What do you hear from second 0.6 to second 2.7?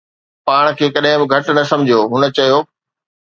کي ڪڏهن به گهٽ نه سمجهو،“ هن چيو